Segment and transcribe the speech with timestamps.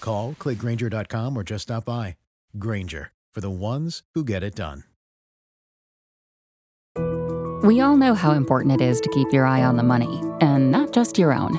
[0.00, 2.16] Call, clickgrainger.com, or just stop by.
[2.58, 4.84] Grainger, for the ones who get it done.
[7.62, 10.70] We all know how important it is to keep your eye on the money, and
[10.70, 11.58] not just your own.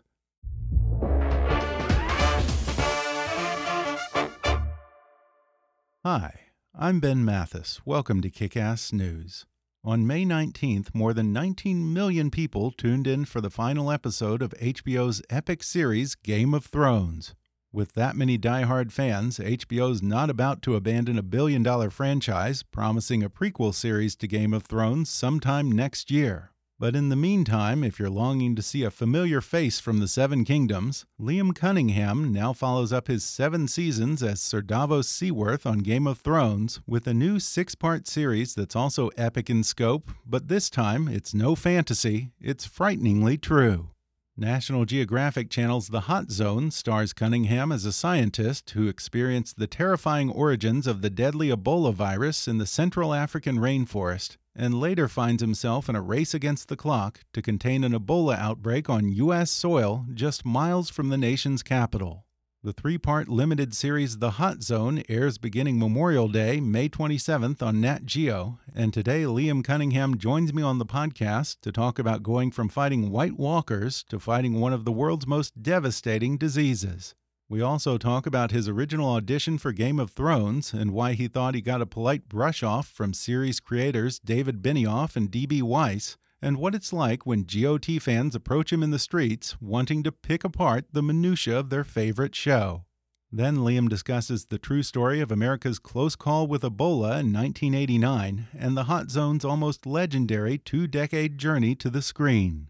[6.03, 6.33] Hi,
[6.73, 7.79] I'm Ben Mathis.
[7.85, 9.45] Welcome to Kick Ass News.
[9.83, 14.49] On May 19th, more than 19 million people tuned in for the final episode of
[14.59, 17.35] HBO's epic series Game of Thrones.
[17.71, 23.21] With that many die-hard fans, HBO's not about to abandon a billion dollar franchise, promising
[23.21, 26.51] a prequel series to Game of Thrones sometime next year.
[26.81, 30.43] But in the meantime, if you're longing to see a familiar face from the Seven
[30.43, 36.07] Kingdoms, Liam Cunningham now follows up his seven seasons as Sir Davos Seaworth on Game
[36.07, 40.71] of Thrones with a new six part series that's also epic in scope, but this
[40.71, 43.89] time it's no fantasy, it's frighteningly true.
[44.35, 50.31] National Geographic Channel's The Hot Zone stars Cunningham as a scientist who experienced the terrifying
[50.31, 55.87] origins of the deadly Ebola virus in the Central African rainforest and later finds himself
[55.89, 59.51] in a race against the clock to contain an Ebola outbreak on U.S.
[59.51, 62.25] soil just miles from the nation's capital.
[62.63, 67.81] The three part limited series The Hot Zone airs beginning Memorial Day, May 27th on
[67.81, 72.51] Nat Geo, and today Liam Cunningham joins me on the podcast to talk about going
[72.51, 77.15] from fighting White Walkers to fighting one of the world's most devastating diseases.
[77.51, 81.53] We also talk about his original audition for Game of Thrones and why he thought
[81.53, 85.61] he got a polite brush off from series creators David Benioff and D.B.
[85.61, 90.13] Weiss, and what it's like when GOT fans approach him in the streets wanting to
[90.13, 92.85] pick apart the minutiae of their favorite show.
[93.29, 98.77] Then Liam discusses the true story of America's close call with Ebola in 1989 and
[98.77, 102.69] the Hot Zone's almost legendary two decade journey to the screen.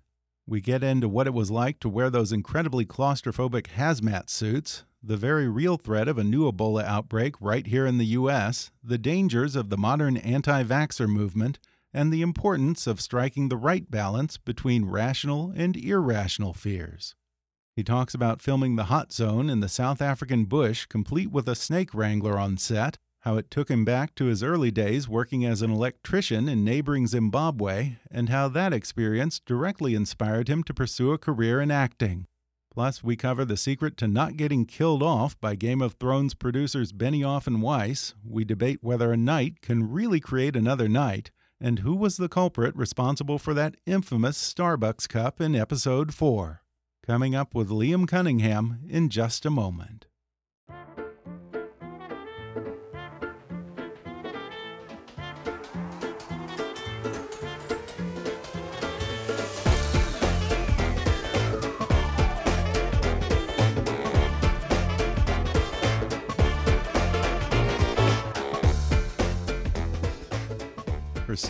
[0.51, 5.15] We get into what it was like to wear those incredibly claustrophobic hazmat suits, the
[5.15, 9.55] very real threat of a new Ebola outbreak right here in the U.S., the dangers
[9.55, 11.57] of the modern anti vaxxer movement,
[11.93, 17.15] and the importance of striking the right balance between rational and irrational fears.
[17.73, 21.55] He talks about filming the hot zone in the South African bush, complete with a
[21.55, 25.61] snake wrangler on set, how it took him back to his early days working as
[25.61, 31.17] an electrician in neighboring Zimbabwe, and how that experience directly inspired him to pursue a
[31.17, 32.25] career in acting.
[32.73, 36.93] Plus, we cover the secret to not getting killed off by Game of Thrones producers
[36.93, 38.15] Benioff and Weiss.
[38.25, 42.75] We debate whether a night can really create another night, and who was the culprit
[42.75, 46.63] responsible for that infamous Starbucks cup in episode 4.
[47.05, 50.07] Coming up with Liam Cunningham in just a moment.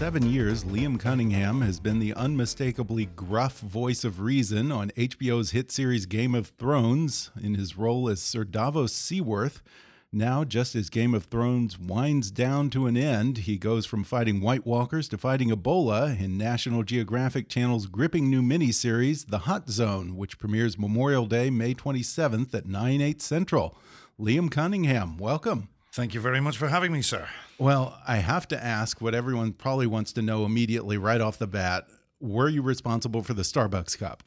[0.02, 5.72] Seven years, Liam Cunningham has been the unmistakably gruff voice of reason on HBO's hit
[5.72, 9.62] series Game of Thrones in his role as Sir Davos Seaworth.
[10.12, 14.42] Now, just as Game of Thrones winds down to an end, he goes from fighting
[14.42, 20.16] White Walkers to fighting Ebola in National Geographic Channel's gripping new miniseries, The Hot Zone,
[20.18, 23.78] which premieres Memorial Day, May 27th at 9, 8 Central.
[24.20, 25.70] Liam Cunningham, welcome.
[25.94, 27.28] Thank you very much for having me, sir.
[27.58, 31.48] Well, I have to ask what everyone probably wants to know immediately right off the
[31.48, 31.86] bat.
[32.22, 34.24] Were you responsible for the Starbucks cup?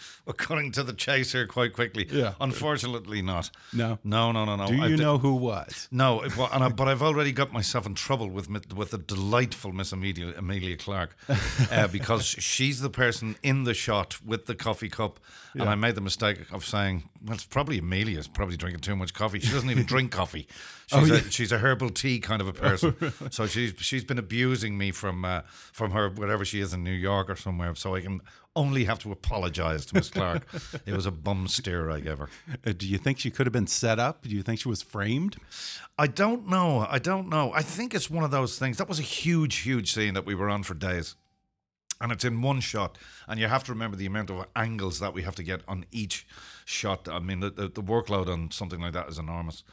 [0.26, 2.08] we're cutting to the chase here quite quickly.
[2.10, 2.32] Yeah.
[2.40, 3.50] Unfortunately, not.
[3.72, 3.98] No.
[4.02, 4.66] No, no, no, no.
[4.66, 5.86] Do you I've know who was?
[5.92, 9.72] No, it, and I, but I've already got myself in trouble with with the delightful
[9.72, 11.16] Miss Emilia, Emilia Clarke
[11.70, 15.20] uh, because she's the person in the shot with the coffee cup,
[15.54, 19.12] and I made the mistake of saying, "Well, it's probably Emilia's probably drinking too much
[19.14, 19.40] coffee.
[19.40, 20.46] She doesn't even drink coffee.
[20.92, 22.94] Oh, She's, a, she's a herbal tea kind of a person.
[23.30, 25.42] so she's she's been abusing me from uh,
[25.72, 27.74] from her wherever she is in New York or somewhere.
[27.74, 28.20] So I can
[28.56, 30.44] only have to apologise to Miss Clarke.
[30.84, 32.28] it was a bum steer I gave her.
[32.66, 34.22] Uh, do you think she could have been set up?
[34.22, 35.36] Do you think she was framed?
[35.96, 36.86] I don't know.
[36.90, 37.52] I don't know.
[37.54, 38.78] I think it's one of those things.
[38.78, 41.14] That was a huge, huge scene that we were on for days.
[42.00, 42.96] And it's in one shot.
[43.28, 45.84] And you have to remember the amount of angles that we have to get on
[45.92, 46.26] each
[46.64, 47.08] shot.
[47.08, 49.64] I mean, the, the, the workload on something like that is enormous.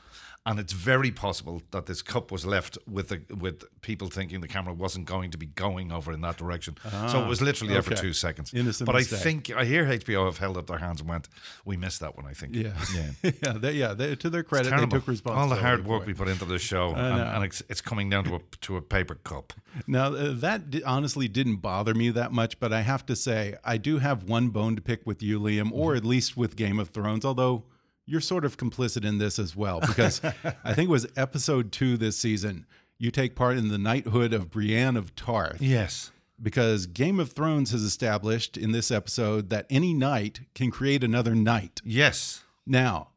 [0.48, 4.48] And it's very possible that this cup was left with the, with people thinking the
[4.48, 6.78] camera wasn't going to be going over in that direction.
[7.10, 8.54] so it was literally there for two seconds.
[8.54, 9.20] Innocent but mistake.
[9.20, 11.28] I think I hear HBO have held up their hands and went,
[11.66, 12.56] "We missed that one." I think.
[12.56, 13.32] Yeah, yeah.
[13.44, 13.52] yeah.
[13.58, 15.42] They, yeah they, to their credit, they took responsibility.
[15.42, 18.24] All the hard work we put into this show, and, and it's, it's coming down
[18.24, 19.52] to a to a paper cup.
[19.86, 23.56] Now, uh, that di- honestly didn't bother me that much, but I have to say,
[23.66, 25.98] I do have one bone to pick with you, Liam, or Mm-hmm.
[25.98, 27.64] at least with Game of Thrones, although
[28.08, 30.22] you're sort of complicit in this as well, because
[30.64, 32.66] I think it was episode two this season.
[32.98, 35.62] You take part in the knighthood of Brienne of Tarth.
[35.62, 36.12] Yes.
[36.42, 41.36] Because Game of Thrones has established in this episode that any knight can create another
[41.36, 41.82] knight.
[41.84, 42.44] Yes.
[42.66, 43.10] Now,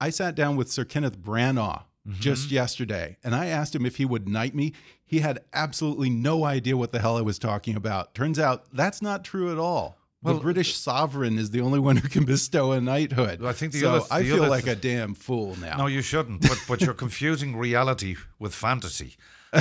[0.00, 2.18] I sat down with Sir Kenneth Branagh mm-hmm.
[2.18, 4.72] just yesterday, and I asked him if he would knight me.
[5.04, 8.14] He had absolutely no idea what the hell I was talking about.
[8.14, 9.98] Turns out that's not true at all.
[10.22, 13.44] Well, the British sovereign is the only one who can bestow a knighthood.
[13.44, 15.76] I think the so other- I feel other like a damn fool now.
[15.78, 16.42] No, you shouldn't.
[16.42, 19.16] But but you're confusing reality with fantasy.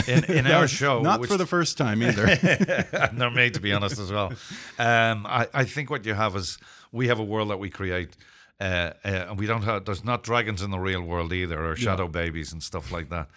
[0.08, 2.26] In in No, our show, not which- for the first time either.
[2.28, 4.32] and they're made to be honest as well.
[4.80, 6.58] Um, I, I think what you have is
[6.92, 8.16] we have a world that we create.
[8.60, 11.76] Uh, uh, and we don't have there's not dragons in the real world either or
[11.76, 13.28] shadow babies and stuff like that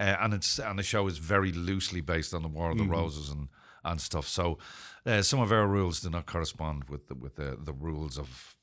[0.00, 2.82] uh, and it's and the show is very loosely based on the war of the
[2.82, 3.46] roses and
[3.84, 4.58] and stuff so
[5.06, 8.56] uh, some of our rules do not correspond with the, with the, the rules of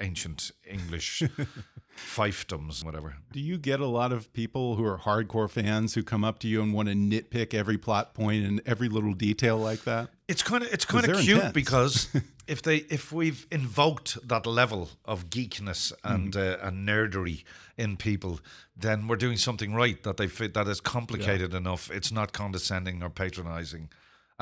[0.00, 1.22] ancient english
[1.96, 6.24] fiefdoms whatever Do you get a lot of people who are hardcore fans who come
[6.24, 9.84] up to you and want to nitpick every plot point and every little detail like
[9.84, 10.08] that?
[10.28, 11.52] It's kind of it's kind of cute intense.
[11.52, 12.08] because
[12.46, 16.64] if they if we've invoked that level of geekness and Mm-hmm.
[16.64, 17.44] uh, and nerdery
[17.76, 18.40] in people,
[18.76, 20.02] then we're doing something right.
[20.02, 21.90] That they fit that is complicated enough.
[21.90, 23.90] It's not condescending or patronizing,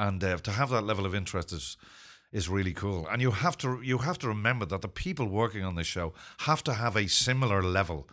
[0.07, 1.77] and uh, to have that level of interest is
[2.33, 3.09] is really cool.
[3.11, 6.13] And you have to you have to remember that the people working on this show
[6.39, 8.09] have to have a similar level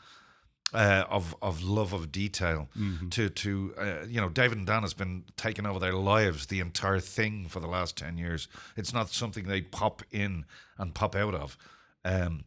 [0.74, 2.68] uh, of of love of detail
[3.12, 6.60] to to uh, you know David and Dan has been taking over their lives the
[6.60, 8.48] entire thing for the last ten years.
[8.76, 10.46] It's not something they pop in
[10.78, 11.58] and pop out of.
[12.04, 12.44] Um,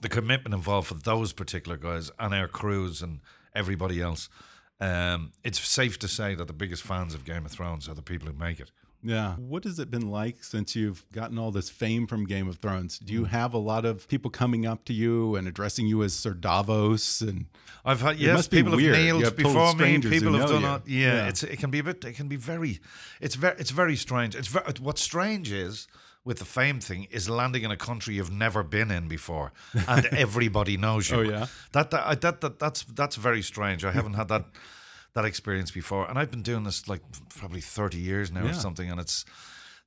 [0.00, 3.20] the commitment involved for those particular guys and our crews and
[3.54, 4.28] everybody else.
[4.84, 8.02] Um, it's safe to say that the biggest fans of Game of Thrones are the
[8.02, 8.70] people who make it.
[9.06, 9.34] Yeah.
[9.34, 12.98] What has it been like since you've gotten all this fame from Game of Thrones?
[12.98, 13.18] Do Hmm.
[13.18, 16.32] you have a lot of people coming up to you and addressing you as Sir
[16.32, 17.20] Davos?
[17.20, 17.46] And
[17.84, 19.98] I've had yes, people have nailed have before me.
[19.98, 20.88] People have done it.
[20.88, 21.28] Yeah, Yeah.
[21.28, 22.02] it's it can be a bit.
[22.04, 22.80] It can be very.
[23.20, 23.56] It's very.
[23.58, 24.34] It's very strange.
[24.34, 25.86] It's very, what's strange is
[26.24, 29.52] with the fame thing is landing in a country you've never been in before,
[29.88, 31.18] and everybody knows you.
[31.18, 31.46] Oh, yeah?
[31.72, 33.84] That that, that that that's that's very strange.
[33.84, 34.46] I haven't had that
[35.14, 37.02] that experience before, and I've been doing this like
[37.38, 39.24] probably thirty years now or something, and it's.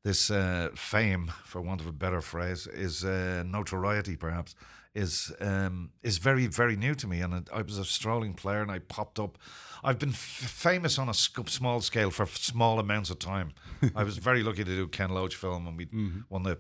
[0.04, 4.16] This uh, fame, for want of a better phrase, is uh, notoriety.
[4.16, 4.56] Perhaps
[4.98, 7.22] is um, is very very new to me.
[7.22, 9.38] And I was a strolling player, and I popped up.
[9.84, 13.54] I've been f- famous on a sc- small scale for f- small amounts of time.
[13.96, 15.88] I was very lucky to do Ken Loach film, and we
[16.30, 16.58] won the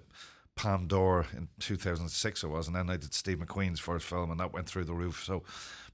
[0.55, 4.39] Palme d'Or in 2006 it was, and then I did Steve McQueen's first film, and
[4.39, 5.23] that went through the roof.
[5.25, 5.43] So,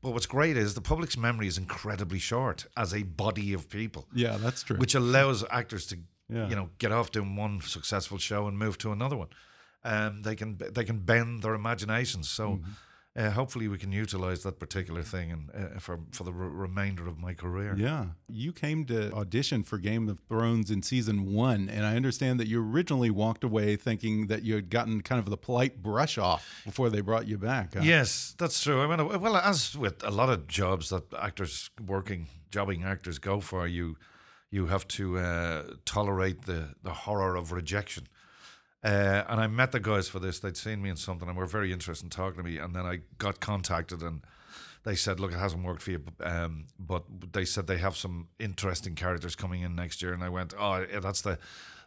[0.02, 4.08] but what's great is the public's memory is incredibly short as a body of people
[4.14, 4.78] yeah, that's true.
[4.78, 5.98] which allows actors to
[6.30, 6.48] Yeah.
[6.50, 9.30] you know get off doing one successful show and move to another one.
[9.86, 12.30] Um, they can they can bend their imaginations.
[12.30, 12.72] So Mm-hmm.
[13.16, 17.08] uh, hopefully we can utilize that particular thing and uh, for for the re- remainder
[17.08, 17.76] of my career.
[17.78, 18.06] yeah.
[18.30, 22.48] You came to audition for Game of Thrones in season one, and I understand that
[22.48, 26.44] you originally walked away thinking that you had gotten kind of the polite brush off
[26.66, 27.74] before they brought you back.
[27.76, 27.82] huh?
[27.84, 28.82] Yes, that's true.
[28.82, 33.20] I mean, uh, well, as with a lot of jobs that actors working, jobbing actors
[33.20, 33.96] go for, you
[34.50, 38.08] you have to uh, tolerate the the horror of rejection.
[38.84, 40.40] Uh, and I met the guys for this.
[40.40, 42.58] They'd seen me in something and were very interested in talking to me.
[42.58, 44.22] And then I got contacted and
[44.84, 48.28] they said, "Look, it hasn't worked for you, um, but they said they have some
[48.40, 51.40] interesting characters coming in next year." And I went, "Oh, yeah, that's the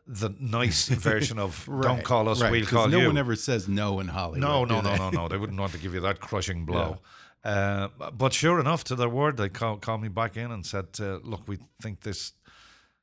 [0.07, 3.69] the nice version of "Don't call us, right, we'll call no you." one ever says
[3.69, 4.41] no in Hollywood.
[4.41, 5.29] No, no, no, no, no.
[5.29, 7.01] They wouldn't want to give you that crushing blow.
[7.45, 10.87] Uh, but sure enough, to their word, they call, called me back in and said,
[10.99, 12.33] uh, "Look, we think this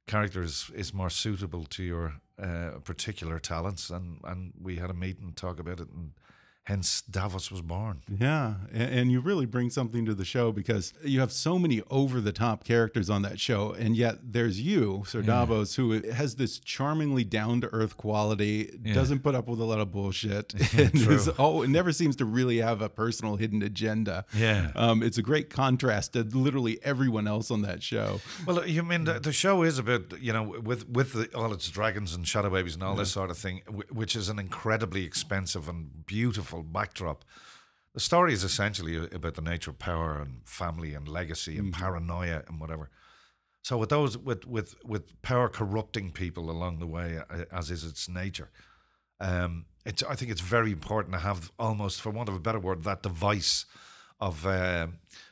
[0.07, 4.93] character is, is more suitable to your uh, particular talents," and and we had a
[4.93, 6.11] meeting talk about it, and
[6.63, 8.01] hence Davos was born.
[8.07, 12.21] Yeah, and you really bring something to the show because you have so many over
[12.21, 16.59] the top characters on that show, and yet there's you, Sir Davos, who has this
[16.59, 21.29] charmingly down to earth quality, doesn't put up with a lot of bullshit, and is,
[21.37, 24.25] oh, it never seems to really have a personal hidden agenda.
[24.33, 24.71] Yeah.
[24.75, 28.21] um, it's a great contrast to literally everyone else on that show.
[28.45, 31.69] Well, you mean the, the show is about you know with with the, all its
[31.69, 35.67] dragons and shadow babies and all this sort of thing, which is an incredibly expensive
[35.67, 37.25] and beautiful backdrop.
[37.93, 42.43] The story is essentially about the nature of power and family and legacy and paranoia
[42.47, 42.89] and whatever.
[43.61, 47.85] So with those with with with power corrupting people along the way, uh, as is
[47.85, 48.51] its nature,
[49.19, 52.59] um, it's I think it's very important to have almost, for want of a better
[52.59, 53.65] word, that device
[54.19, 54.87] of uh,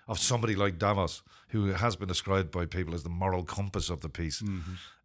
[0.08, 4.00] of somebody like Davos, who has been described by people as the moral compass of
[4.02, 4.42] the piece.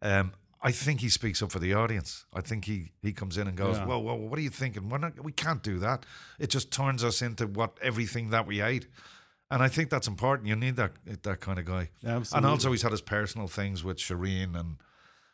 [0.01, 2.25] Um, I think he speaks up for the audience.
[2.33, 3.85] I think he, he comes in and goes, Yeah.
[3.85, 4.89] "Well, well, what are you thinking?
[4.89, 6.05] We're not, we can't do that.
[6.39, 8.87] It just turns us into what everything that we ate."
[9.51, 10.47] And I think that's important.
[10.49, 10.91] You need that
[11.23, 11.89] that kind of guy.
[12.03, 12.37] Absolutely.
[12.37, 14.77] And also, he's had his personal things with Shireen and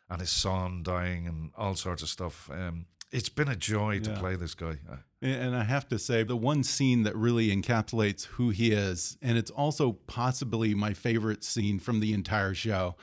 [0.09, 2.49] and his son dying and all sorts of stuff.
[2.51, 4.19] Um, it's been a joy to Yeah.
[4.19, 4.77] play this guy.
[4.91, 9.17] Uh, And I have to say, the one scene that really encapsulates who he is,
[9.21, 12.95] and it's also possibly my favorite scene from the entire show,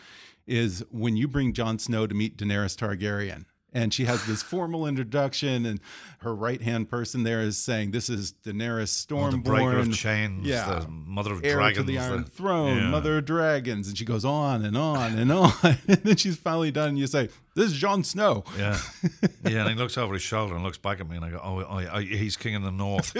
[0.50, 3.44] is when you bring Jon Snow to meet Daenerys Targaryen.
[3.72, 5.78] And she has this formal introduction, and
[6.22, 9.94] her right hand person there is saying, "This is Daenerys Oh, the breaker of Stormborn,
[9.94, 12.90] chains, yeah, the mother of heir dragons, to the Iron the- Throne, yeah.
[12.90, 16.72] mother of dragons." And she goes on and on and on, and then she's finally
[16.72, 16.88] done.
[16.88, 17.28] And you say,
[17.60, 18.78] "This is Jon Snow." Yeah,
[19.44, 21.40] yeah, and he looks over his shoulder and looks back at me, and I go,
[21.42, 23.14] "Oh, I, I, he's king in the north."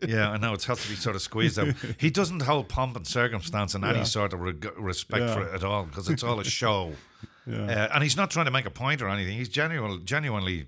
[0.06, 1.74] yeah, I know it has to be sort of squeezed out.
[1.98, 5.34] He doesn't hold pomp and circumstance and any sort of respect Yeah.
[5.34, 6.92] for it at all because it's all a show.
[7.48, 9.38] Uh, and he's not trying to make a point or anything.
[9.38, 10.66] He's genuine, genuinely.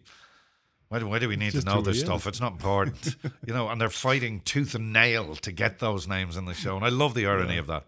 [0.89, 2.25] Why do, why do we need to know this stuff?
[2.29, 3.69] It's not important, you know.
[3.69, 6.89] And they're fighting tooth and nail to get those names in the show, and I
[6.89, 7.85] love the irony of that.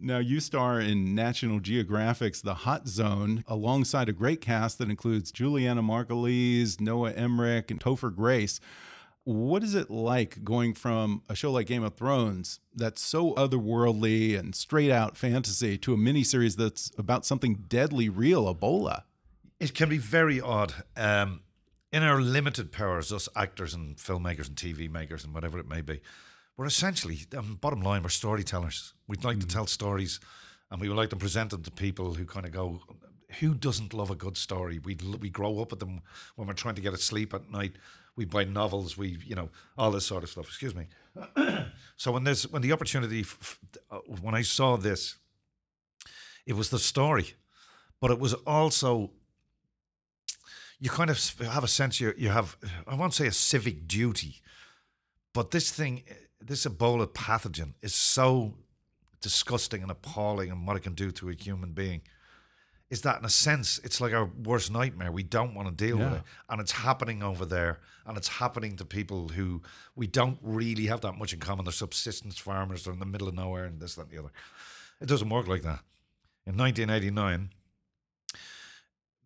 [0.00, 5.30] Now, you star in National Geographic's The Hot Zone alongside a great cast that includes
[5.30, 8.60] Julianna Margulies, Noah Emmerich, and Topher Grace.
[9.24, 14.36] What is it like going from a show like Game of Thrones that's so otherworldly
[14.36, 19.04] and straight out fantasy to a miniseries that's about something deadly real, Ebola?
[19.60, 20.74] It can be very odd.
[20.96, 21.42] Um,
[21.92, 25.82] in our limited powers, us actors and filmmakers and TV makers and whatever it may
[25.82, 26.00] be,
[26.62, 28.94] we're essentially, um, bottom line, we're storytellers.
[29.08, 30.20] We'd like to tell stories
[30.70, 32.80] and we would like to present them to people who kind of go,
[33.40, 34.78] who doesn't love a good story?
[34.78, 36.02] We we grow up with them
[36.36, 37.72] when we're trying to get to sleep at night.
[38.14, 38.96] We buy novels.
[38.96, 40.46] We you know all this sort of stuff.
[40.46, 40.86] Excuse me.
[41.96, 43.58] so when this when the opportunity f- f-
[43.90, 45.16] uh, when I saw this,
[46.46, 47.34] it was the story,
[48.00, 49.10] but it was also
[50.78, 54.42] you kind of have a sense you you have I won't say a civic duty,
[55.32, 56.02] but this thing,
[56.46, 58.54] this Ebola pathogen is so
[59.20, 62.02] disgusting and appalling, and what it can do to a human being.
[62.90, 65.10] Is that in a sense it's like our worst nightmare?
[65.10, 68.76] We don't want to deal with it, and it's happening over there, and it's happening
[68.76, 69.62] to people who
[69.96, 71.64] we don't really have that much in common.
[71.64, 72.84] They're subsistence farmers.
[72.84, 74.32] They're in the middle of nowhere, and this, that, and the other.
[75.00, 75.80] It doesn't work like that.
[76.46, 77.50] In 1989,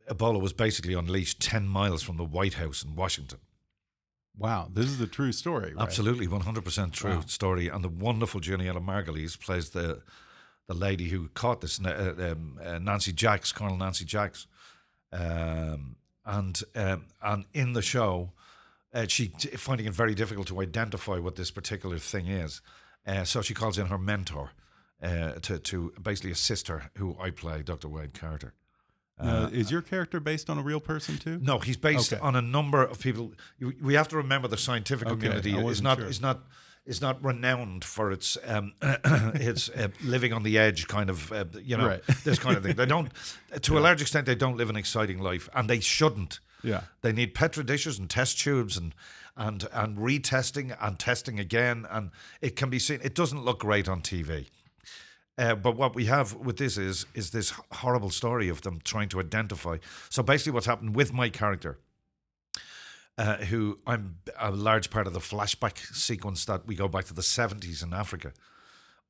[0.08, 3.40] Ebola was basically unleashed 10 miles from the White House in Washington.
[4.38, 5.82] Wow, this is a true story, right?
[5.82, 7.20] Absolutely, 100% true Wow.
[7.26, 7.68] story.
[7.68, 10.02] And the wonderful Julianna Margulies plays the
[10.68, 14.46] the lady who caught this, uh, um, uh, Nancy Jaax, Colonel Nancy Jaax.
[15.12, 18.32] Um, and um, and in the show,
[18.92, 22.60] uh, she t- finding it very difficult to identify what this particular thing is.
[23.06, 24.50] Uh, so she calls in her mentor
[25.00, 27.88] uh, to to basically assist her, who I play, Dr.
[27.88, 28.52] Wade Carter.
[29.22, 31.38] Now, is your character based on a real person too?
[31.42, 32.20] No, he's based Okay.
[32.20, 33.32] on a number of people.
[33.80, 36.06] We have to remember the scientific Okay, community is wasn't sure.
[36.08, 36.40] is not
[36.84, 41.44] is not renowned for its um, its uh, living on the edge kind of uh,
[41.62, 42.02] you know Right.
[42.24, 42.76] this kind of thing.
[42.76, 43.10] They don't,
[43.62, 46.38] to a large extent, they don't live an exciting life, and they shouldn't.
[46.62, 46.82] Yeah.
[47.02, 48.94] They need petri dishes and test tubes and
[49.36, 53.00] and and retesting and testing again, and it can be seen.
[53.02, 54.46] It doesn't look great on TV.
[55.38, 59.08] Uh, but what we have with this is is this horrible story of them trying
[59.10, 59.76] to identify.
[60.08, 61.78] So basically, what's happened with my character,
[63.18, 67.14] uh, who I'm a large part of the flashback sequence that we go back to
[67.14, 68.32] the 70s in Africa.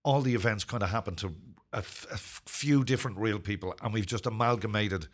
[0.03, 1.35] All the events kind of happen to
[1.73, 5.09] a, f- a few different real people, and we've just amalgamated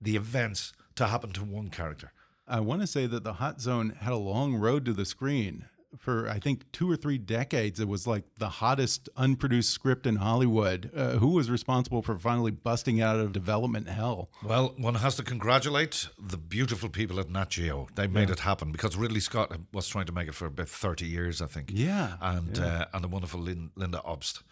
[0.00, 2.12] the events to happen to one character.
[2.48, 5.66] I want to say that the Hot Zone had a long road to the screen.
[5.98, 10.16] For I think two or three decades, it was like the hottest unproduced script in
[10.16, 10.90] Hollywood.
[10.96, 14.30] Uh, who was responsible for finally busting out of development hell?
[14.42, 17.88] Well, one has to congratulate the beautiful people at Nat Geo.
[17.94, 18.32] They made Yeah.
[18.34, 21.46] it happen because Ridley Scott was trying to make it for about thirty years, I
[21.46, 21.70] think.
[21.72, 22.64] Yeah, and yeah.
[22.64, 24.42] Uh, and the wonderful Lin- Lynda Obst.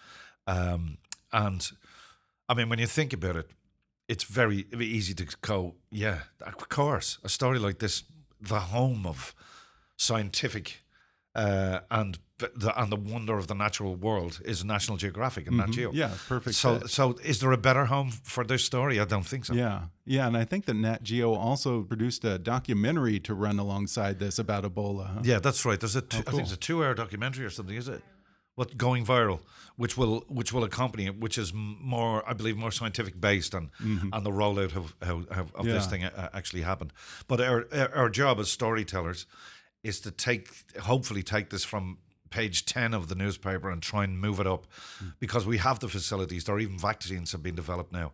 [0.47, 0.99] Um,
[1.33, 1.67] and
[2.49, 3.51] I mean, when you think about it,
[4.09, 8.03] it's very easy to go, yeah, of course, a story like this,
[8.41, 9.35] the home of
[9.97, 10.83] scientific
[11.35, 15.71] uh, and the and the wonder of the natural world is National Geographic and Nat
[15.71, 15.89] Geo.
[15.91, 15.99] Mm-hmm.
[15.99, 16.57] Yeah, perfect.
[16.57, 16.91] So, fit.
[16.91, 18.99] so is there a better home for this story?
[18.99, 19.55] I don't think so.
[19.55, 24.19] Yeah, yeah, and I think that Nat Geo also produced a documentary to run alongside
[24.19, 25.15] this about Ebola.
[25.15, 25.21] huh?
[25.23, 25.79] Yeah, that's right.
[25.79, 26.39] There's a two, I cool.
[26.39, 28.03] think it's a two-hour documentary or something, is it?
[28.57, 29.41] What going viral,
[29.77, 33.71] which will which will accompany it, which is more, I believe, more scientific based on
[34.13, 36.93] on the rollout of how, how of this thing uh, actually happened.
[37.29, 39.27] But our our job as storytellers
[39.83, 40.49] is to take,
[40.81, 41.99] hopefully, take this from
[42.31, 44.67] page 10 of the newspaper and try and move it up
[44.99, 45.09] hmm.
[45.19, 46.49] because we have the facilities.
[46.49, 48.13] Or even vaccines have been developed now.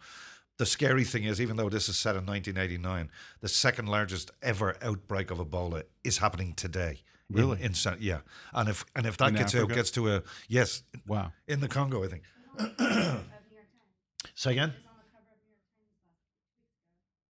[0.58, 4.75] The scary thing is even though this is set in 1989 the second largest ever
[4.80, 7.62] outbreak of ebola is happening today in- Really?
[7.62, 8.20] in, Sa- yeah.
[8.54, 10.82] And if and if that In gets out gets to a yes.
[11.06, 11.32] Wow.
[11.46, 12.23] in the congo i think.
[14.35, 14.73] Say again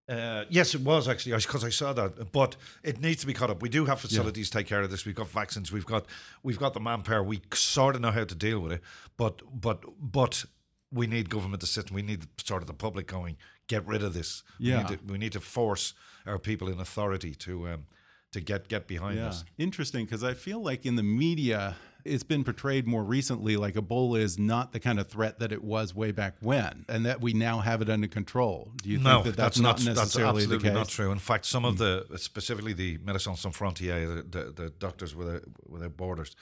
[0.09, 3.51] uh, yes, it was actually because I saw that, but it needs to be caught
[3.51, 3.61] up.
[3.61, 5.05] We do have facilities to take care of this.
[5.05, 5.73] We've got vaccines.
[5.73, 6.07] We've got
[6.43, 7.23] we've got the manpower.
[7.25, 8.83] We sort of know how to deal with it,
[9.17, 10.45] but but but
[10.93, 11.91] we need government assistance.
[11.91, 13.37] We need sort of the public going
[13.67, 14.43] get rid of this.
[14.59, 14.77] Yeah.
[14.77, 15.95] we need to, we need to force
[16.25, 17.87] our people in authority to um,
[18.33, 19.45] to get get behind Yeah, this.
[19.59, 24.21] interesting because I feel like in the media it's been portrayed more recently like Ebola
[24.21, 27.33] is not the kind of threat that it was way back when, and that we
[27.33, 28.73] now have it under control.
[28.83, 30.73] Do you no, think that that's, not not that's necessarily the absolutely case?
[30.73, 30.79] Hmm.
[30.79, 31.13] not true.
[31.13, 35.43] In fact, some of the specifically the Médecins Sans Frontières, the, the, the doctors without
[35.69, 36.37] without borders,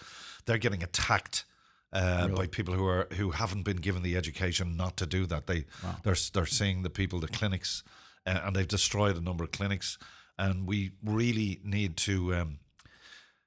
[0.46, 1.44] they're getting attacked.
[1.92, 5.46] Uh, By people who are who haven't been given the education not to do that,
[5.46, 5.64] they
[6.02, 7.84] they're they're seeing the people, the clinics,
[8.26, 9.96] uh, and they've destroyed a number of clinics.
[10.36, 12.58] And we really need to um,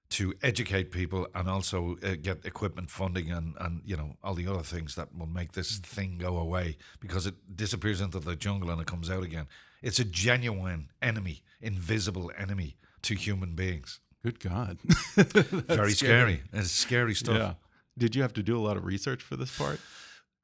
[0.10, 4.48] to educate people and also uh, get equipment funding and, and you know all the
[4.48, 8.70] other things that will make this thing go away because it disappears into the jungle
[8.70, 9.48] and it comes out again.
[9.82, 14.00] It's a genuine enemy, invisible enemy to human beings.
[14.24, 14.80] Good God,
[15.16, 16.42] Very scary.
[16.52, 17.38] It's scary stuff.
[17.38, 17.54] Yeah.
[17.98, 19.80] Did you have to do a lot of research for this part?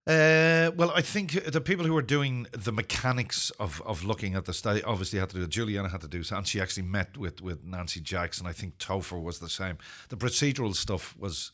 [0.05, 4.43] Uh, well, I think the people who are doing the mechanics of, of looking at
[4.43, 5.49] the study obviously had to do it.
[5.49, 8.45] Julianna had to do so, and she actually met with, with Nancy Jackson.
[8.45, 9.77] I think Topher was the same.
[10.09, 11.53] The procedural stuff was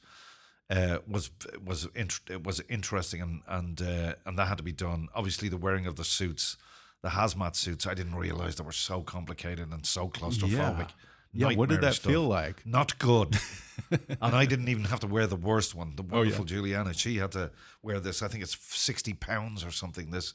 [0.71, 1.29] uh, was
[1.63, 5.09] was int- was interesting, and and uh, and that had to be done.
[5.13, 6.57] Obviously, the wearing of the suits,
[7.03, 10.51] the hazmat suits, I didn't realize they were so complicated and so claustrophobic.
[10.51, 10.87] Yeah,
[11.33, 12.11] what did that stuff.
[12.11, 12.65] feel like?
[12.65, 13.37] Not good.
[13.91, 15.95] and I didn't even have to wear the worst one.
[15.95, 16.17] The Oh, yeah.
[16.17, 17.51] wonderful Julianna, she had to
[17.83, 18.21] wear this.
[18.21, 20.11] I think it's sixty pounds or something.
[20.11, 20.33] This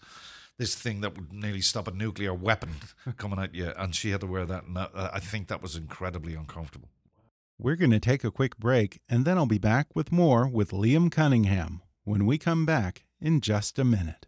[0.56, 2.74] this thing that would nearly stop a nuclear weapon
[3.16, 4.64] coming at you, and she had to wear that.
[4.64, 6.88] And that, uh, I think that was incredibly uncomfortable.
[7.58, 10.70] We're going to take a quick break, and then I'll be back with more with
[10.70, 14.26] Liam Cunningham when we come back in just a minute.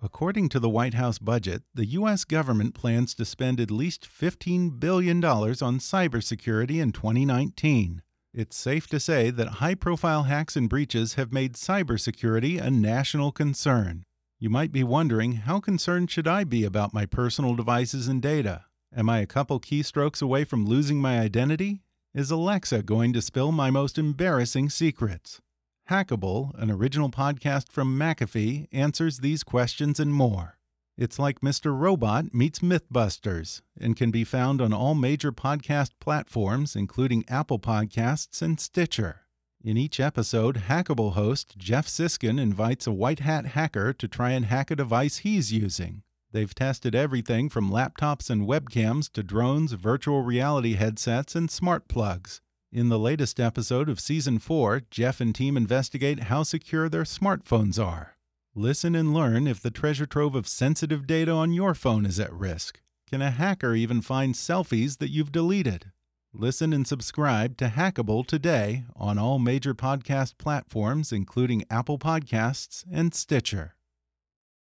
[0.00, 2.24] According to the White House budget, the U.S.
[2.24, 8.02] government plans to spend at least $15 billion on cybersecurity in 2019.
[8.32, 13.32] It's safe to say that high profile hacks and breaches have made cybersecurity a national
[13.32, 14.04] concern.
[14.38, 18.66] You might be wondering how concerned should I be about my personal devices and data?
[18.96, 21.82] Am I a couple keystrokes away from losing my identity?
[22.14, 25.40] Is Alexa going to spill my most embarrassing secrets?
[25.88, 30.58] Hackable, an original podcast from McAfee, answers these questions and more.
[30.98, 31.74] It's like Mr.
[31.74, 38.42] Robot meets Mythbusters and can be found on all major podcast platforms, including Apple Podcasts
[38.42, 39.22] and Stitcher.
[39.64, 44.44] In each episode, Hackable host Geoff Siskind invites a white hat hacker to try and
[44.44, 46.02] hack a device he's using.
[46.32, 52.42] They've tested everything from laptops and webcams to drones, virtual reality headsets, and smart plugs.
[52.70, 57.82] In the latest episode of Season 4, Geoff and team investigate how secure their smartphones
[57.82, 58.18] are.
[58.54, 62.30] Listen and learn if the treasure trove of sensitive data on your phone is at
[62.30, 62.82] risk.
[63.08, 65.92] Can a hacker even find selfies that you've deleted?
[66.34, 73.14] Listen and subscribe to Hackable today on all major podcast platforms, including Apple Podcasts and
[73.14, 73.76] Stitcher.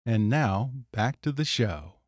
[0.05, 1.98] And now, back to the show.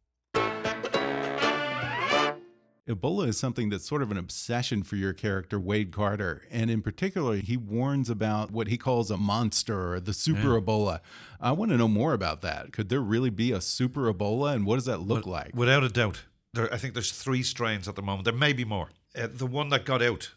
[2.90, 6.42] Ebola is something that's sort of an obsession for your character, Wade Carter.
[6.50, 10.60] And in particular, he warns about what he calls a monster or the super yeah.
[10.60, 11.00] Ebola.
[11.40, 12.74] I want to know more about that.
[12.74, 14.56] Could there really be a super Ebola?
[14.56, 15.56] And what does that look like?
[15.56, 16.24] Without a doubt.
[16.54, 18.26] There, I think there's three strains at the moment.
[18.26, 18.90] There may be more.
[19.16, 20.32] Uh, the one that got out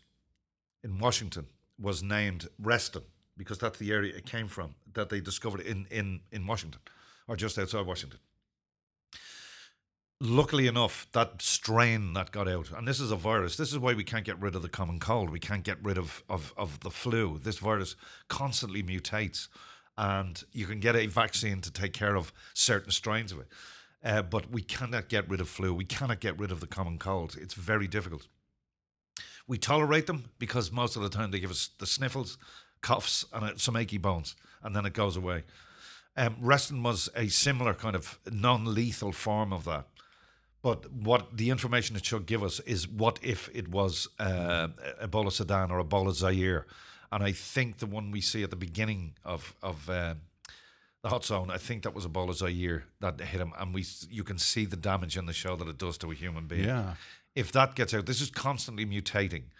[0.82, 1.46] in Washington
[1.80, 3.04] was named Reston
[3.36, 6.80] because that's the area it came from that they discovered in, in, in Washington
[7.26, 8.20] or just outside Washington
[10.24, 13.56] luckily enough, that strain that got out, and this is a virus.
[13.56, 15.30] This is why we can't get rid of the common cold.
[15.30, 17.38] We can't get rid of, of, of the flu.
[17.38, 17.94] This virus
[18.28, 19.48] constantly mutates,
[19.98, 23.48] and you can get a vaccine to take care of certain strains of it.
[24.02, 25.72] Uh, but we cannot get rid of flu.
[25.74, 27.36] We cannot get rid of the common cold.
[27.40, 28.26] It's very difficult.
[29.46, 32.38] We tolerate them because most of the time they give us the sniffles,
[32.80, 35.44] coughs, and some achy bones, and then it goes away.
[36.16, 39.86] Um, Reston was a similar kind of non lethal form of that.
[40.64, 44.68] But what the information it should give us is what if it was uh,
[45.02, 46.64] Ebola Sudan or Ebola Zaire,
[47.12, 50.14] and I think the one we see at the beginning of of uh,
[51.02, 53.84] the hot zone, I think that was a Ebola Zaire that hit him, and we
[54.08, 56.64] you can see the damage in the show that it does to a human being.
[56.64, 56.94] Yeah.
[57.34, 59.50] If that gets out, this is constantly mutating.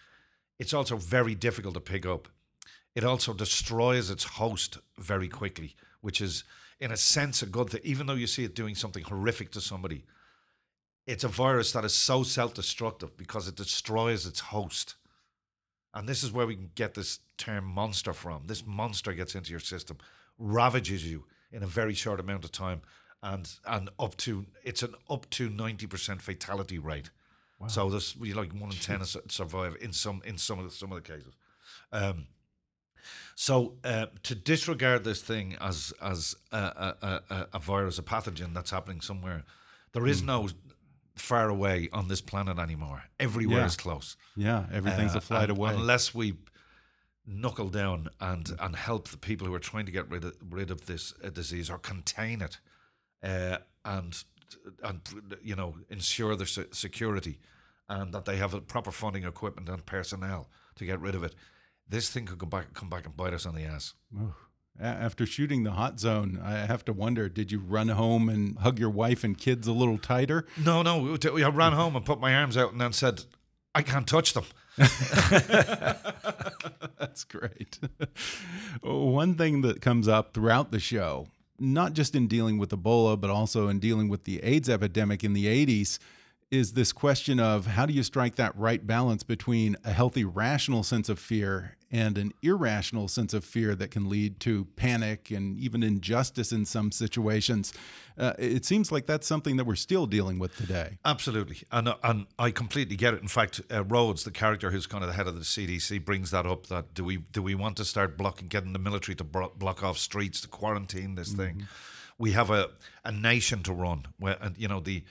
[0.59, 2.29] It's also very difficult to pick up.
[2.95, 6.45] It also destroys its host very quickly, which is
[6.81, 7.83] in a sense a good thing.
[7.85, 10.05] Even though you see it doing something horrific to somebody,
[11.07, 14.97] it's a virus that is so self-destructive because it destroys its host.
[15.93, 18.45] And this is where we can get this term monster from.
[18.47, 19.99] This monster gets into your system,
[20.39, 22.83] ravages you in a very short amount of time,
[23.23, 27.11] and and up to it's an up to ninety percent fatality rate.
[27.61, 27.69] Wow.
[27.69, 30.91] So this we like one in ten survive in some in some of the, some
[30.91, 31.35] of the cases.
[31.93, 32.27] Um,
[33.37, 38.55] so uh, to disregard this thing as as a, a, a, a, virus, a pathogen
[38.55, 39.45] that's happening somewhere,
[39.93, 40.27] there is mm.
[40.27, 40.49] no
[41.17, 43.05] far away on this planet anymore.
[43.21, 43.67] Everywhere yeah.
[43.67, 44.17] is close.
[44.37, 45.73] Yeah, everything's uh, a flight away.
[45.75, 46.35] Unless we
[47.27, 50.71] knuckle down and and help the people who are trying to get rid of rid
[50.71, 52.59] of this uh, disease or contain it,
[53.23, 54.25] uh, and
[54.83, 55.01] and
[55.43, 57.39] you know ensure their security,
[57.89, 61.35] and that they have a proper funding, equipment, and personnel to get rid of it.
[61.89, 63.95] This thing could come back come back and bite us on the ass.
[64.19, 64.35] Oh
[64.81, 68.79] after shooting the hot zone, I have to wonder: Did you run home and hug
[68.79, 70.47] your wife and kids a little tighter?
[70.57, 71.15] No, no.
[71.15, 73.25] I ran home and put my arms out and then said,
[73.75, 74.45] "I can't touch them."
[76.99, 77.79] That's great.
[78.83, 83.31] One thing that comes up throughout the show, not just in dealing with Ebola, but
[83.31, 85.99] also in dealing with the AIDS epidemic in the 80s,
[86.51, 90.83] is this question of how do you strike that right balance between a healthy, rational
[90.83, 95.57] sense of fear and an irrational sense of fear that can lead to panic and
[95.61, 97.73] even injustice in some situations.
[98.19, 100.99] Uh, it seems like that's something that we're still dealing with today.
[101.05, 103.23] Absolutely, and uh, and I completely get it.
[103.23, 106.33] In fact, uh, Rhodes, the character who's kind of the head of the CDC, brings
[106.33, 106.67] that up.
[106.67, 109.97] That do we do we want to start blocking, getting the military to block off
[109.97, 111.45] streets to quarantine this mm -hmm.
[111.45, 111.57] thing?
[111.57, 112.25] Mm-hmm.
[112.25, 112.71] We have a
[113.05, 114.07] a nation to run.
[114.19, 115.05] Where and you know the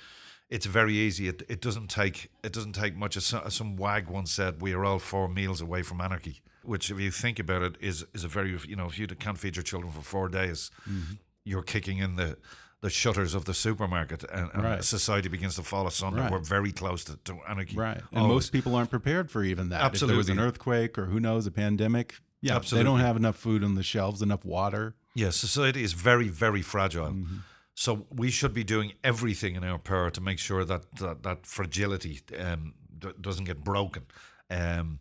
[0.49, 1.27] it's very easy.
[1.27, 3.17] It, it doesn't take it doesn't take much.
[3.17, 6.41] As some, as some wag once said, "We are all four meals away from anarchy."
[6.63, 9.37] Which, if you think about it, is is a very you know if you can't
[9.37, 11.15] feed your children for four days, mm-hmm.
[11.43, 12.37] you're kicking in the
[12.83, 14.83] the shutters of the supermarket and, and right.
[14.83, 16.19] society begins to fall asunder.
[16.19, 16.31] Right.
[16.31, 17.77] We're very close to, to anarchy.
[17.77, 18.01] Right.
[18.11, 18.33] And Always.
[18.33, 19.81] most people aren't prepared for even that.
[19.81, 20.19] Absolutely.
[20.19, 22.83] If there was an earthquake or who knows, a pandemic, yeah, Absolutely.
[22.83, 24.95] they don't have enough food on the shelves, enough water.
[25.15, 27.07] Yeah, society is very, very fragile.
[27.07, 27.37] Mm-hmm.
[27.75, 31.45] So we should be doing everything in our power to make sure that that, that
[31.45, 34.03] fragility um, d- doesn't get broken.
[34.49, 34.99] Um,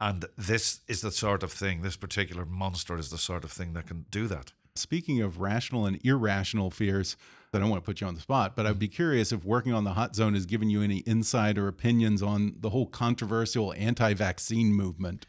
[0.00, 3.72] and this is the sort of thing, this particular monster is the sort of thing
[3.74, 4.52] that can do that.
[4.74, 7.16] Speaking of rational and irrational fears,
[7.54, 9.74] I don't want to put you on the spot, but I'd be curious if working
[9.74, 13.74] on the hot zone has given you any insight or opinions on the whole controversial
[13.74, 15.26] anti vaccine movement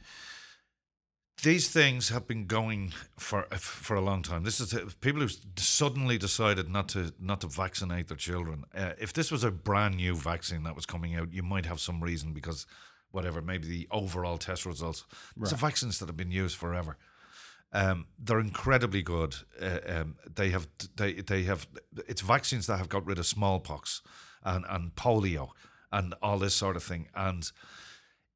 [1.43, 4.43] these things have been going for for a long time.
[4.43, 8.63] This is people who suddenly decided not to not to vaccinate their children.
[8.73, 11.79] Uh, if this was a brand new vaccine that was coming out, you might have
[11.79, 12.65] some reason because
[13.11, 15.05] whatever, maybe the overall test results.
[15.35, 15.51] Right.
[15.51, 16.97] It's vaccines that have been used forever.
[17.73, 19.35] Um, they're incredibly good.
[19.61, 21.67] Uh, um, they have they they have
[22.07, 24.01] it's vaccines that have got rid of smallpox
[24.43, 25.49] and and polio
[25.91, 27.51] and all this sort of thing and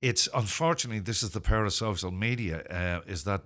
[0.02, 3.42] it's unfortunately this is the power of social media uh, is that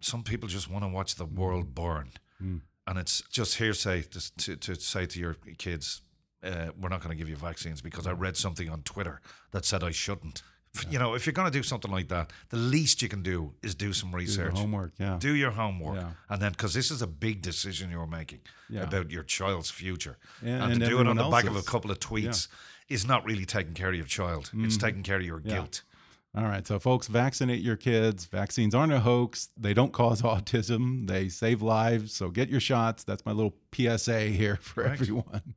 [0.00, 2.10] some people just want to watch the world burn
[2.42, 2.60] mm.
[2.86, 6.02] and it's just hearsay to, to, to say to your kids
[6.42, 9.64] uh, we're not going to give you vaccines because I read something on Twitter that
[9.64, 10.42] said I shouldn't.
[10.74, 10.90] Yeah.
[10.90, 13.54] You know, if you're going to do something like that, the least you can do
[13.62, 14.54] is do some research.
[14.54, 15.16] Do homework, yeah.
[15.18, 15.96] Do your homework.
[15.96, 16.10] Yeah.
[16.28, 18.82] And then, because this is a big decision you're making yeah.
[18.82, 20.18] about your child's future.
[20.42, 22.48] and, and, to do it on the back of a couple of tweets
[22.88, 24.50] is not really taking care of your child.
[24.54, 25.40] It's taking care of your.
[25.44, 25.54] Yeah.
[25.54, 25.82] guilt.
[26.36, 28.26] All right, so folks, vaccinate your kids.
[28.26, 29.48] Vaccines aren't a hoax.
[29.56, 31.06] They don't cause autism.
[31.08, 32.12] They save lives.
[32.12, 33.04] So get your shots.
[33.04, 34.92] That's my little PSA here for Right.
[34.92, 35.54] everyone.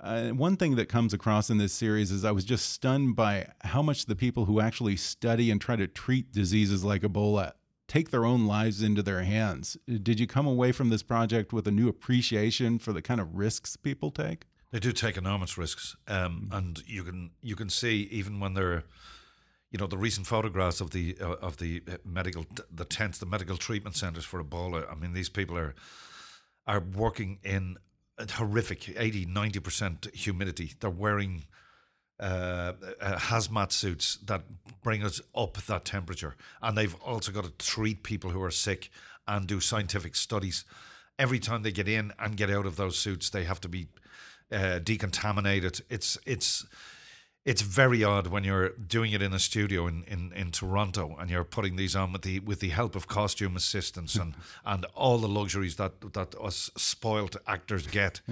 [0.00, 3.46] Uh, one thing that comes across in this series is I was just stunned by
[3.60, 7.52] how much the people who actually study and try to treat diseases like Ebola
[7.86, 9.76] take their own lives into their hands.
[9.86, 13.36] Did you come away from this project with a new appreciation for the kind of
[13.36, 14.46] risks people take?
[14.72, 16.54] They do take enormous risks, um, Mm-hmm.
[16.56, 18.82] and you can you can see even when they're,
[19.72, 23.26] you know, the recent photographs of the uh, of the uh, medical the tents, the
[23.26, 24.90] medical treatment centres for Ebola.
[24.90, 25.74] I mean, these people are
[26.66, 27.78] are working in
[28.32, 30.74] horrific 80 90 percent humidity.
[30.78, 31.44] They're wearing
[32.20, 34.42] uh, uh, hazmat suits that
[34.82, 38.90] bring us up that temperature, and they've also got to treat people who are sick
[39.26, 40.66] and do scientific studies.
[41.18, 43.88] Every time they get in and get out of those suits, they have to be
[44.52, 45.80] uh, decontaminated.
[45.88, 46.66] It's it's
[47.44, 51.28] it's very odd when you're doing it in a studio in, in, in Toronto and
[51.28, 55.18] you're putting these on with the with the help of costume assistants and, and all
[55.18, 58.20] the luxuries that that us spoilt actors get.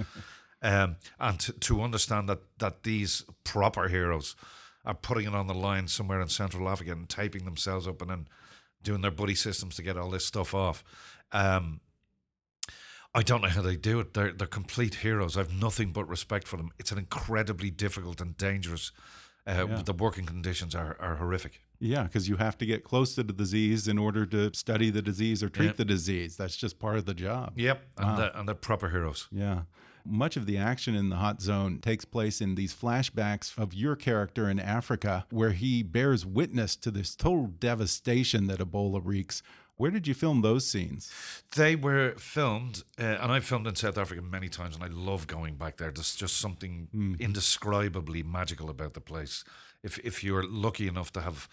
[0.63, 4.35] Um, and to, to understand that that these proper heroes
[4.85, 8.11] are putting it on the line somewhere in Central Africa and taping themselves up and
[8.11, 8.27] then
[8.83, 10.83] doing their buddy systems to get all this stuff off.
[11.31, 11.81] Um,
[13.13, 14.13] I don't know how they do it.
[14.13, 15.35] They're they're complete heroes.
[15.37, 16.71] I've nothing but respect for them.
[16.79, 18.91] It's an incredibly difficult and dangerous.
[19.45, 19.81] Uh, Yeah.
[19.83, 21.61] The working conditions are, are horrific.
[21.79, 25.01] Yeah, because you have to get close to the disease in order to study the
[25.01, 25.73] disease or treat Yeah.
[25.77, 26.37] the disease.
[26.37, 27.53] That's just part of the job.
[27.55, 29.27] Yep, and they're, and they're proper heroes.
[29.31, 29.61] Yeah.
[30.05, 33.95] Much of the action in the hot zone takes place in these flashbacks of your
[33.95, 39.41] character in Africa, where he bears witness to this total devastation that Ebola wreaks.
[39.81, 41.11] Where did you film those scenes?
[41.55, 45.25] They were filmed, uh, and I've filmed in South Africa many times, and I love
[45.25, 45.89] going back there.
[45.89, 49.43] There's just something indescribably magical about the place.
[49.81, 51.49] If if you're lucky enough to have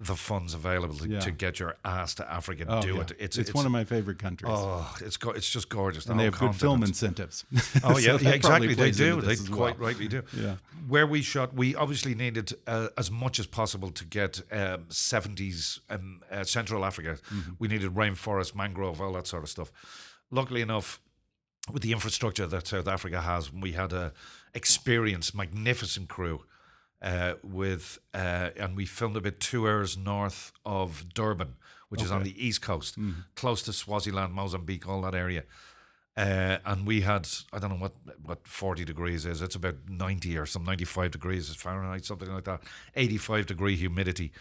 [0.00, 1.18] the funds available to, Yeah.
[1.20, 3.00] to get your ass to Africa Oh, do yeah.
[3.00, 4.52] it, it's, it's one of my favorite countries.
[4.54, 6.04] Oh, it's go- it's just gorgeous.
[6.04, 7.44] the and they whole have good film incentives.
[7.82, 8.74] Oh So yeah, exactly.
[8.74, 9.20] They do.
[9.20, 9.88] They quite well.
[9.88, 10.22] rightly do.
[10.36, 10.56] Yeah.
[10.86, 15.80] Where we shot, we obviously needed uh, as much as possible to get um, 70s
[15.90, 17.18] um, uh, Central Africa.
[17.34, 17.52] Mm-hmm.
[17.58, 19.72] We needed rainforest, mangrove, all that sort of stuff.
[20.30, 21.00] Luckily enough,
[21.72, 24.12] with the infrastructure that South Africa has, we had a
[24.54, 26.44] experienced, magnificent crew.
[27.00, 31.54] Uh, with uh, and we filmed a bit two hours north of Durban,
[31.88, 33.20] which is on the east coast, Mm-hmm.
[33.36, 35.44] close to Swaziland, Mozambique, all that area.
[36.16, 39.40] Uh, and we had I don't know what what forty degrees is.
[39.40, 42.62] It's about ninety or some ninety five degrees Fahrenheit, something like that.
[42.96, 44.32] Eighty five degree humidity.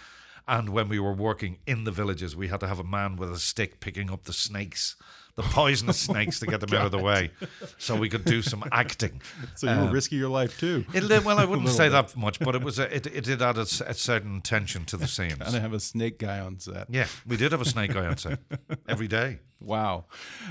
[0.47, 3.31] And when we were working in the villages, we had to have a man with
[3.31, 4.95] a stick picking up the snakes,
[5.37, 7.47] the poisonous snakes, to get them out of the way, oh
[7.77, 9.21] so we could do some acting.
[9.55, 10.85] So you were um, risking your life too.
[10.93, 11.91] It, well, I wouldn't say bit.
[11.91, 14.97] that much, but it was a, it, it did add a, a certain tension to
[14.97, 15.39] the scenes.
[15.39, 16.87] And I have a snake guy on set.
[16.89, 18.39] Yeah, we did have a snake guy on set
[18.87, 19.39] every day.
[19.59, 20.05] Wow.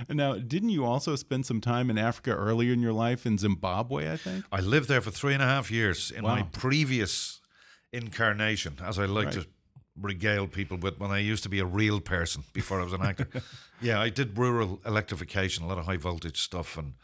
[0.08, 4.10] Now, didn't you also spend some time in Africa earlier in your life in Zimbabwe,
[4.10, 4.44] I think?
[4.50, 7.40] I lived there for three and a half years in my previous
[7.92, 9.46] incarnation, as I like to
[10.00, 13.02] regale people with when I used to be a real person before I was an
[13.02, 13.28] actor.
[13.80, 16.94] yeah, I did rural electrification, a lot of high voltage stuff, and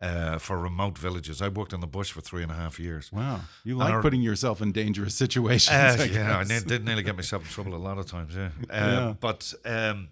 [0.00, 1.40] uh, for remote villages.
[1.40, 3.12] I worked in the bush for three and a half years.
[3.12, 3.40] Wow.
[3.64, 5.76] You like our- putting yourself in dangerous situations.
[5.76, 8.34] Uh, I yeah, I ne- did nearly get myself in trouble a lot of times.
[8.34, 9.14] Yeah, uh, Yeah.
[9.20, 10.08] but um,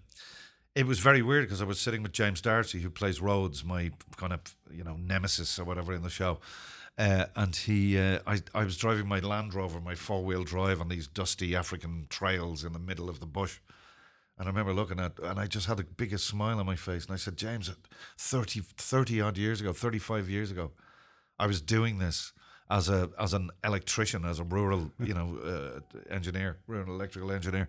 [0.75, 3.91] it was very weird because I was sitting with James D'Arcy, who plays Rhodes, my
[4.15, 4.39] kind of
[4.71, 6.39] you know nemesis or whatever in the show.
[6.97, 10.81] Uh, and he, uh, I, I was driving my Land Rover, my four wheel drive
[10.81, 13.59] on these dusty African trails in the middle of the bush.
[14.37, 17.05] And I remember looking at, and I just had the biggest smile on my face.
[17.05, 17.71] And I said, James,
[18.17, 20.71] 30, 30 odd years ago, 35 years ago,
[21.39, 22.33] I was doing this
[22.69, 27.67] as a as an electrician, as a rural, you know, uh, engineer, rural electrical engineer,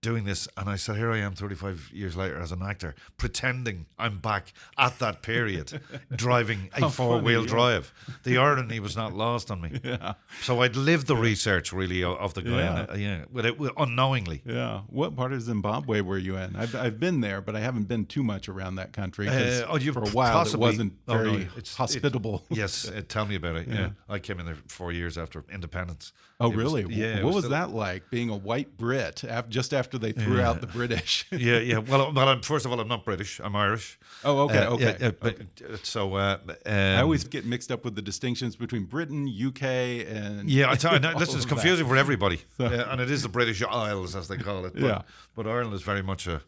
[0.00, 0.46] doing this.
[0.56, 4.52] And I said, here I am, 35 years later, as an actor, pretending I'm back
[4.76, 5.80] at that period,
[6.14, 7.48] driving a four wheel yeah.
[7.48, 7.92] drive.
[8.22, 9.80] The irony was not lost on me.
[9.88, 10.14] Yeah.
[10.42, 12.86] So I'd lived the research really of the guy, Yeah.
[12.90, 14.42] and, yeah, but it unknowingly.
[14.44, 14.82] Yeah.
[14.88, 16.54] What part of Zimbabwe were you in?
[16.56, 19.28] I've, I've been there, but I haven't been too much around that country.
[19.28, 22.44] Uh, oh, you for a while, possibly- it wasn't oh, no, very it's- it- hospitable.
[22.50, 23.68] Yes, uh, tell me about it.
[23.68, 23.74] Yeah.
[23.80, 23.88] Yeah.
[24.08, 26.12] I came in there four years after independence.
[26.40, 26.94] Oh, It was- really?
[26.94, 27.18] yeah.
[27.18, 30.42] it What was the- that like, being a white Brit af- just after they threw
[30.42, 31.24] out the British?
[31.32, 31.78] Yeah, yeah.
[31.78, 32.28] Well, well.
[32.28, 33.40] I'm, first of all, I'm not British.
[33.42, 33.98] I'm Irish.
[34.24, 34.84] oh, okay, Uh, okay.
[34.84, 38.56] yeah, yeah, but, uh, so, uh, um, I always get mixed up with the distinctions
[38.56, 41.48] between Britain, UK, and Yeah, I tell no, all listen, it's that.
[41.48, 44.74] confusing for everybody, Yeah, and it is the British Isles as they call it.
[44.74, 45.02] But, Yeah.
[45.34, 46.42] but Ireland is very much a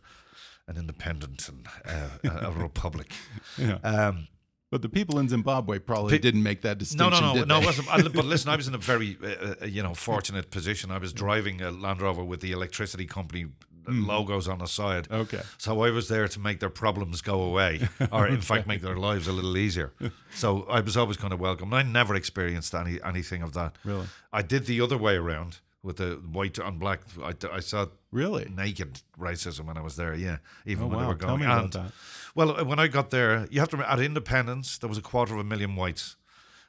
[0.68, 3.12] an independent and uh, a, a republic.
[3.58, 3.78] Yeah.
[3.82, 4.28] Um,
[4.70, 7.24] But the people in Zimbabwe probably Pe- didn't make that No, distinction.
[7.24, 7.60] no, no, did no.
[7.60, 7.88] It wasn't.
[7.92, 10.90] I- but listen, I was in a very, uh, uh, you know, fortunate position.
[10.92, 13.46] I was driving a Land Rover with the electricity company
[13.88, 15.08] logos on the side.
[15.08, 15.20] Mm.
[15.22, 15.40] Okay.
[15.58, 18.96] So I was there to make their problems go away, or in fact, make their
[18.96, 19.92] lives a little easier.
[20.34, 21.74] So I was always kind of welcome.
[21.74, 23.76] I never experienced any anything of that.
[23.84, 24.06] Really?
[24.32, 27.00] I did the other way around with the white on black.
[27.22, 28.44] I, I saw Really?
[28.54, 30.14] naked racism when I was there.
[30.14, 31.02] Yeah, even Oh, when wow.
[31.02, 31.40] they were Tell going.
[31.40, 31.92] me about and that.
[32.34, 35.02] Well, uh, when I got there, you have to remember, at Independence there was a
[35.02, 36.16] quarter of a million whites.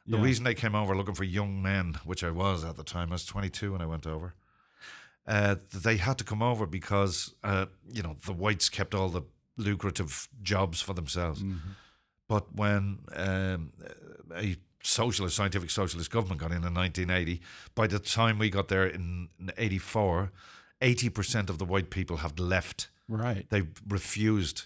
[0.07, 0.23] The Yeah.
[0.23, 3.15] reason they came over looking for young men, which I was at the time, I
[3.15, 4.33] was 22 when I went over.
[5.27, 9.21] Uh, they had to come over because uh, you know the whites kept all the
[9.57, 11.43] lucrative jobs for themselves.
[11.43, 11.69] Mm-hmm.
[12.27, 13.71] But when um,
[14.35, 17.39] a socialist, scientific socialist government got in in 1980,
[17.75, 20.31] by the time we got there in 84,
[20.81, 22.89] 80% of the white people have left.
[23.07, 23.45] Right.
[23.49, 24.65] They refused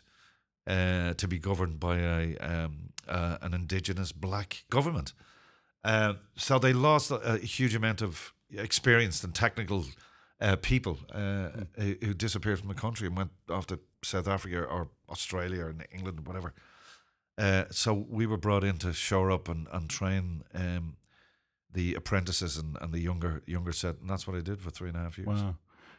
[0.67, 5.13] uh, to be governed by a um, uh, an indigenous black government.
[5.83, 9.85] Uh, so they lost a, a huge amount of experienced and technical
[10.41, 14.63] uh, people uh, who, who disappeared from the country and went off to South Africa
[14.63, 16.53] or Australia or England or whatever.
[17.37, 20.95] Uh, so we were brought in to shore up and, and train um,
[21.71, 24.87] the apprentices and, and the younger younger set, and that's what I did for three
[24.87, 25.27] and a half years.
[25.27, 25.55] Wow.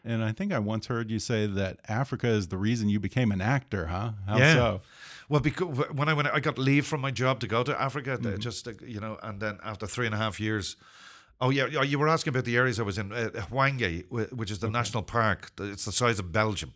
[0.07, 3.33] And I think I once heard you say that Africa is the reason you became
[3.33, 4.13] an actor, huh?
[4.29, 4.55] How Yeah.
[4.55, 4.81] so?
[5.29, 8.17] Well, because when I went, I got leave from my job to go to Africa,
[8.17, 8.35] Mm-hmm.
[8.35, 10.77] uh, just uh, you know, and then after three and a half years.
[11.41, 13.13] Oh yeah, yeah, you were asking about the areas I was in.
[13.13, 16.73] Uh, Hwange, which is the national park, it's the size of Belgium,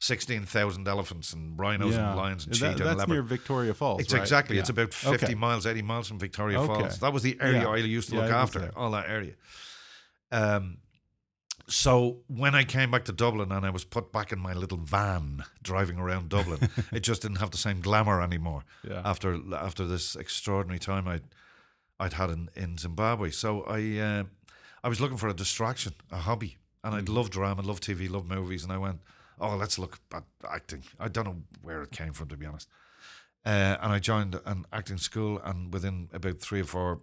[0.00, 3.12] sixteen thousand elephants and rhinos and lions and cheetah that, and that's leopard.
[3.12, 4.00] near Victoria Falls.
[4.02, 4.20] It's right?
[4.20, 4.58] exactly.
[4.58, 5.34] It's about fifty Okay.
[5.34, 6.66] miles, eighty miles from Victoria Okay.
[6.82, 6.98] Falls.
[6.98, 7.68] That was the area Yeah.
[7.68, 8.70] I used to Yeah, look after.
[8.76, 9.32] All that area.
[10.30, 10.78] Um.
[11.68, 14.78] So when I came back to Dublin and I was put back in my little
[14.78, 18.64] van driving around Dublin, it just didn't have the same glamour anymore.
[18.88, 19.02] Yeah.
[19.04, 21.22] After after this extraordinary time I'd
[22.00, 24.24] I'd had in, in Zimbabwe, so I uh,
[24.84, 28.26] I was looking for a distraction, a hobby, and I'd love drama, love TV, love
[28.28, 29.00] movies, and I went,
[29.40, 30.82] oh, let's look at acting.
[30.98, 32.68] I don't know where it came from, to be honest.
[33.44, 37.00] Uh, and I joined an acting school, and within about three or four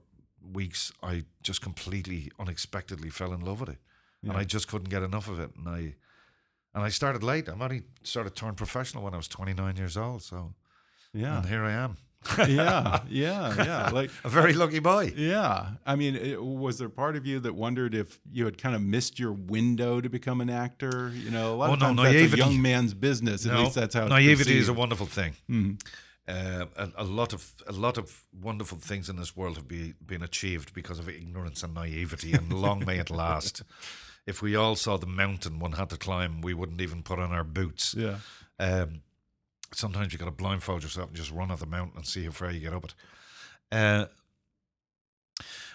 [0.53, 3.79] weeks, I just completely unexpectedly fell in love with it,
[4.23, 5.51] and I just couldn't get enough of it.
[5.57, 5.95] And I
[6.73, 7.47] and I started late.
[7.47, 10.21] I'm only sort of turned professional when I was 29 years old.
[10.23, 10.53] So
[11.13, 11.37] Yeah.
[11.37, 11.97] and here I am,
[12.47, 12.99] yeah.
[13.09, 13.63] Yeah.
[13.63, 13.89] Yeah.
[13.89, 15.13] Like, a very lucky boy.
[15.17, 15.69] yeah.
[15.85, 18.81] I mean, it, was there part of you that wondered if you had kind of
[18.81, 21.11] missed your window to become an actor?
[21.15, 22.37] You know, a lot Oh, of no, times that's a naivety.
[22.37, 23.45] young man's business.
[23.47, 25.33] At No, least that's how it's naivety is a wonderful thing.
[25.49, 25.79] Mhm.
[26.27, 29.95] Uh, a, a lot of a lot of wonderful things in this world have be,
[30.05, 33.63] been achieved because of ignorance and naivety, and long may it last.
[34.29, 37.31] If we all saw the mountain one had to climb, we wouldn't even put on
[37.31, 37.95] our boots.
[37.97, 38.17] Yeah.
[38.59, 39.01] Um,
[39.73, 42.31] sometimes you got to blindfold yourself and just run up the mountain and see how
[42.31, 42.93] far you get up it.
[43.71, 44.05] Uh,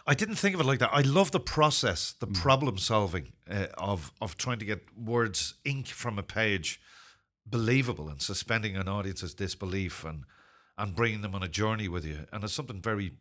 [0.07, 0.91] I didn't think of it like that.
[0.93, 5.87] I love the process, the problem solving uh, of of trying to get words, ink
[5.87, 6.81] from a page,
[7.47, 10.25] believable and suspending an audience's disbelief and
[10.77, 12.27] and bringing them on a journey with you.
[12.31, 13.13] And there's something very,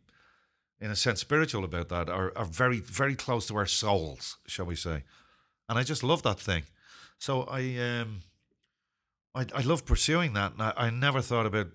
[0.80, 4.66] in a sense, spiritual about that, or, or very very close to our souls, shall
[4.66, 5.04] we say?
[5.68, 6.64] And I just love that thing.
[7.18, 8.20] So I um,
[9.34, 11.68] I I love pursuing that, and I, I never thought about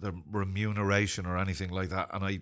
[0.00, 2.10] the remuneration or anything like that.
[2.12, 2.40] And I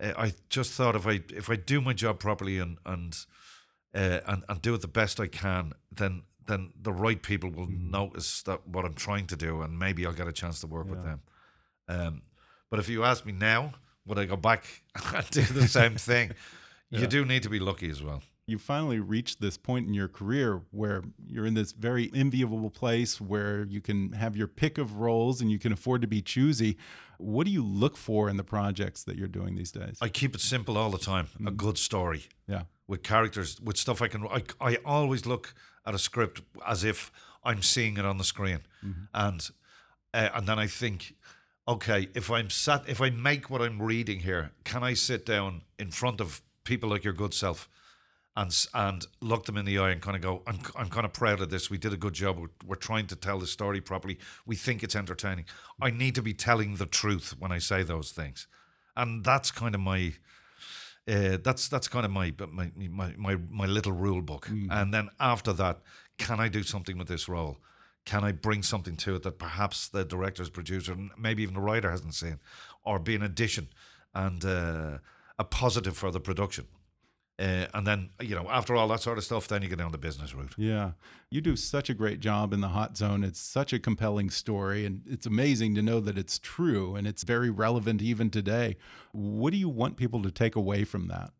[0.00, 3.16] uh, I just thought if I if I do my job properly and and
[3.94, 7.68] uh, and and do it the best I can, then then the right people will
[7.68, 10.88] notice that what I'm trying to do, and maybe I'll get a chance to work
[10.88, 11.20] with them.
[11.88, 12.22] Um,
[12.70, 13.72] but if you ask me now,
[14.06, 14.64] would I go back
[15.14, 16.32] and do the same thing?
[16.90, 18.22] You do need to be lucky as well.
[18.46, 23.20] You finally reached this point in your career where you're in this very enviable place
[23.20, 26.76] where you can have your pick of roles and you can afford to be choosy.
[27.18, 29.96] What do you look for in the projects that you're doing these days?
[30.00, 31.28] I keep it simple all the time.
[31.46, 32.24] A good story.
[32.46, 32.62] yeah.
[32.86, 34.26] with characters, with stuff I can.
[34.26, 35.54] I, I always look
[35.86, 37.10] at a script as if
[37.42, 38.60] I'm seeing it on the screen,
[39.14, 39.50] and
[40.12, 41.14] uh, and then I think,
[41.66, 45.62] okay, if I'm sat, if I make what I'm reading here, can I sit down
[45.78, 47.68] in front of people like your good self?
[48.36, 51.12] And, and look them in the eye and kind of go, I'm, I'm kind of
[51.12, 51.70] proud of this.
[51.70, 52.36] We did a good job.
[52.36, 54.18] We're, we're trying to tell the story properly.
[54.44, 55.44] We think it's entertaining.
[55.80, 58.48] I need to be telling the truth when I say those things.
[58.96, 60.14] And that's kind of my,
[61.06, 64.48] uh, that's that's kind of my my my my, my little rule book.
[64.70, 65.80] And then after that,
[66.18, 67.58] can I do something with this role?
[68.04, 71.90] Can I bring something to it that perhaps the director's producer, maybe even the writer
[71.90, 72.38] hasn't seen,
[72.82, 73.68] or be an addition
[74.12, 74.98] and uh,
[75.38, 76.66] a positive for the production?
[77.36, 79.90] Uh, and then, you know, after all that sort of stuff, then you get down
[79.90, 80.54] the business route.
[80.56, 80.92] Yeah.
[81.30, 83.24] You do such a great job in the hot zone.
[83.24, 87.24] It's such a compelling story, and it's amazing to know that it's true and it's
[87.24, 88.76] very relevant even today.
[89.10, 91.32] What do you want people to take away from that?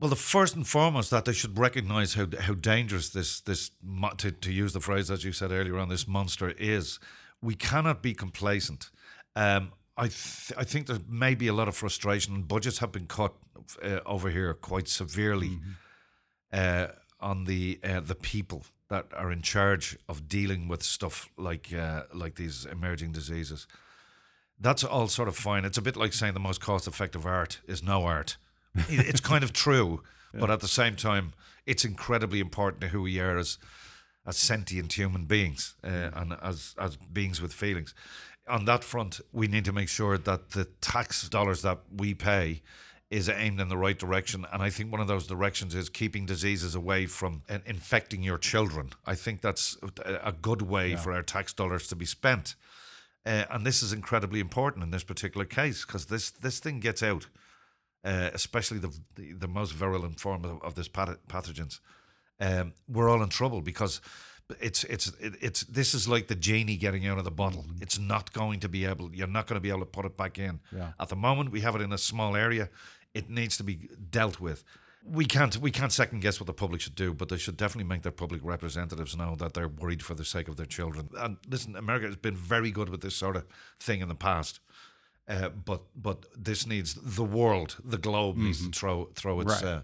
[0.00, 3.70] Well, the first and foremost that they should recognise how how dangerous this this
[4.18, 6.98] to, to use the phrase as you said earlier on this monster is.
[7.40, 8.90] We cannot be complacent.
[9.36, 12.42] Um, I th- I think there may be a lot of frustration.
[12.42, 13.32] Budgets have been cut
[13.82, 15.70] uh, over here quite severely mm-hmm.
[16.52, 16.86] uh,
[17.20, 22.02] on the uh, the people that are in charge of dealing with stuff like uh,
[22.12, 23.66] like these emerging diseases.
[24.58, 25.64] That's all sort of fine.
[25.64, 28.36] It's a bit like saying the most cost effective art is no art.
[28.88, 30.02] it's kind of true,
[30.34, 30.40] yeah.
[30.40, 31.32] but at the same time,
[31.66, 33.58] it's incredibly important to who we are as
[34.26, 36.20] as sentient human beings uh, mm.
[36.20, 37.94] and as as beings with feelings
[38.48, 42.62] on that front, we need to make sure that the tax dollars that we pay
[43.10, 44.44] is aimed in the right direction.
[44.52, 48.90] And I think one of those directions is keeping diseases away from infecting your children.
[49.06, 50.96] I think that's a good way yeah.
[50.96, 52.54] for our tax dollars to be spent.
[53.26, 57.02] Uh, and this is incredibly important in this particular case because this, this thing gets
[57.02, 57.28] out,
[58.04, 61.80] uh, especially the, the, the most virulent form of, of this pathogens.
[62.40, 64.00] Um, we're all in trouble because
[64.60, 67.62] it's it's it's this is like the genie getting out of the bottle.
[67.62, 67.82] Mm-hmm.
[67.82, 69.14] It's not going to be able.
[69.14, 70.60] You're not going to be able to put it back in.
[70.70, 70.92] Yeah.
[71.00, 72.68] At the moment, we have it in a small area.
[73.14, 74.64] It needs to be dealt with.
[75.06, 77.88] We can't we can't second guess what the public should do, but they should definitely
[77.88, 81.08] make their public representatives know that they're worried for the sake of their children.
[81.16, 83.46] And listen, America has been very good with this sort of
[83.80, 84.60] thing in the past.
[85.26, 88.46] Uh, but but this needs the world, the globe mm-hmm.
[88.46, 88.72] needs to mm-hmm.
[88.72, 89.64] throw throw its right.
[89.64, 89.80] uh,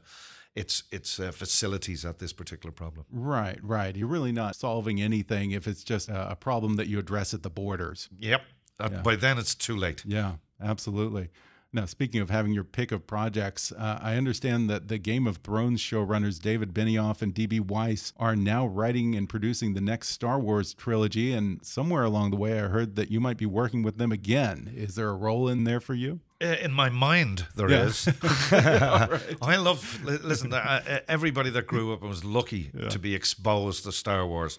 [0.55, 3.07] its its uh, facilities at this particular problem.
[3.11, 3.95] Right, right.
[3.95, 7.51] You're really not solving anything if it's just a, problem that you address at the
[7.51, 8.09] borders.
[8.19, 8.43] Yep.
[8.79, 9.03] Uh, yeah.
[9.03, 10.05] By then, it's too late.
[10.07, 11.29] Yeah, absolutely.
[11.73, 15.37] Now, speaking of having your pick of projects, uh, I understand that the Game of
[15.37, 17.61] Thrones showrunners David Benioff and D.B.
[17.61, 21.33] Weiss are now writing and producing the next Star Wars trilogy.
[21.33, 24.73] And somewhere along the way, I heard that you might be working with them again.
[24.75, 26.19] Is there a role in there for you?
[26.43, 27.85] Uh, in my mind, there yeah.
[27.85, 28.09] is.
[28.51, 30.53] I love, listen,
[31.07, 32.89] everybody that grew up and was lucky yeah.
[32.89, 34.59] to be exposed to Star Wars.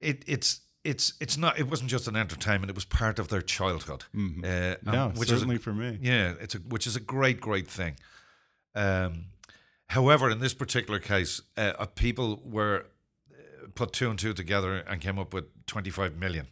[0.00, 3.42] It, it's it's it's not it wasn't just an entertainment it was part of their
[3.42, 4.44] childhood mm-hmm.
[4.44, 7.40] uh, yeah which certainly is a, for me yeah it's a, which is a great
[7.40, 7.96] great thing
[8.74, 9.26] um,
[9.88, 12.86] however in this particular case uh, uh, people were
[13.32, 16.46] uh, put two and two together and came up with 25 million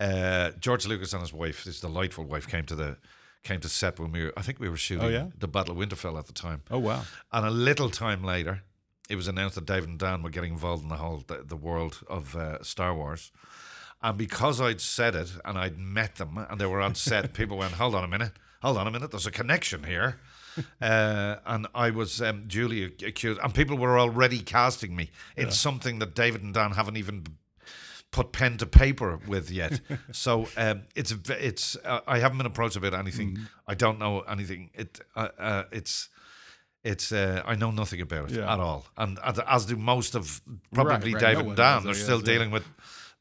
[0.00, 2.96] uh, George Lucas and his wife his delightful wife came to the
[3.42, 5.26] came to set when we were I think we were shooting oh, yeah?
[5.38, 7.02] the Battle of Winterfell at the time oh wow
[7.32, 8.62] and a little time later
[9.08, 11.56] it was announced that David and Dan were getting involved in the whole the, the
[11.56, 13.30] world of uh, Star Wars.
[14.04, 17.56] And because I'd said it and I'd met them and they were on set, people
[17.56, 19.10] went, "Hold on a minute, hold on a minute.
[19.10, 20.20] There's a connection here."
[20.80, 25.50] Uh, and I was um, duly accused, and people were already casting me in yeah.
[25.50, 27.24] something that David and Dan haven't even
[28.12, 29.80] put pen to paper with yet.
[30.12, 33.32] so um, it's it's uh, I haven't been approached about anything.
[33.32, 33.44] Mm-hmm.
[33.66, 34.70] I don't know anything.
[34.74, 36.08] It uh, uh it's
[36.84, 38.52] it's uh, I know nothing about it yeah.
[38.52, 40.40] at all, and as, do most of
[40.72, 41.34] probably right, right.
[41.34, 41.82] David no and Dan.
[41.82, 42.64] They're still dealing with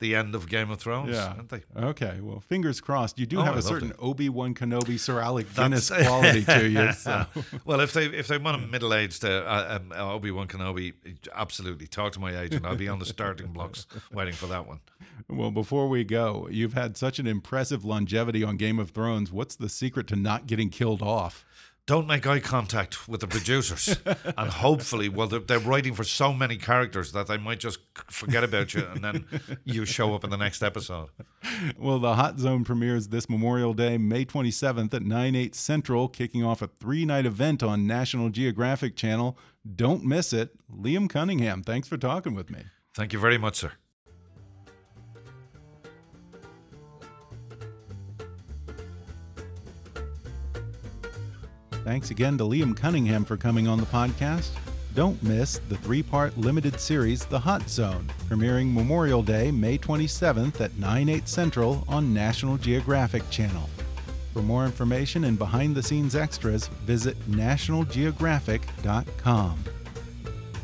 [0.03, 1.33] the end of Game of Thrones, yeah.
[1.37, 1.63] aren't they?
[1.75, 3.17] Okay, well, fingers crossed.
[3.17, 6.67] You do oh, have I a certain Obi Wan Kenobi, Sir Alec Guinness quality to
[6.67, 6.91] you.
[6.91, 7.25] So.
[7.65, 10.93] well, if they if they want a middle aged uh, um, Obi Wan Kenobi,
[11.33, 12.65] absolutely talk to my agent.
[12.65, 14.81] I'll be on the starting blocks waiting for that one.
[15.29, 19.31] Well, before we go, you've had such an impressive longevity on Game of Thrones.
[19.31, 21.45] What's the secret to not getting killed off?
[21.85, 23.97] Don't make eye contact with the producers.
[24.37, 27.79] And hopefully well they're, they're, writing for so many characters that they might just
[28.09, 29.25] forget about you and then
[29.63, 31.09] you show up in the next episode.
[31.77, 36.43] Well the hot zone premieres this memorial day may 27th at 9 8 central kicking
[36.43, 39.37] off a three night event on national geographic channel.
[39.75, 40.55] Don't miss it.
[40.71, 42.63] Liam cunningham thanks for talking with me.
[42.93, 43.73] Thank you very much sir
[51.83, 54.51] Thanks again to Liam Cunningham for coming on the podcast.
[54.95, 60.61] Don't miss the three part limited series, The Hot Zone, premiering Memorial Day, May 27th
[60.61, 63.69] at 9, 8 Central on National Geographic Channel.
[64.31, 69.63] For more information and behind the scenes extras, visit nationalgeographic.com.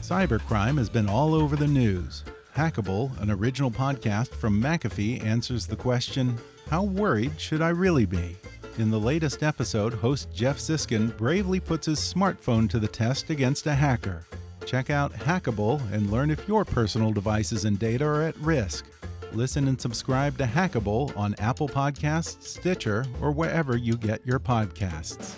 [0.01, 2.23] Cybercrime has been all over the news.
[2.55, 6.37] Hackable, an original podcast from McAfee, answers the question
[6.69, 8.37] How worried should I really be?
[8.77, 13.67] In the latest episode, host Geoff Siskind bravely puts his smartphone to the test against
[13.67, 14.25] a hacker.
[14.65, 18.85] Check out Hackable and learn if your personal devices and data are at risk.
[19.33, 25.33] Listen and subscribe to Hackable on Apple Podcasts, Stitcher, or wherever you get your podcasts.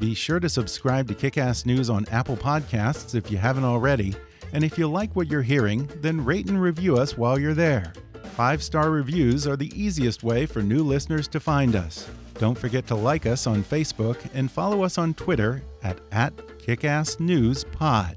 [0.00, 4.14] Be sure to subscribe to Kickass News on Apple Podcasts if you haven't already.
[4.52, 7.92] And if you like what you're hearing, then rate and review us while you're there.
[8.34, 12.08] Five star reviews are the easiest way for new listeners to find us.
[12.42, 18.16] Don't forget to like us on Facebook and follow us on Twitter at, at KickassNewsPod.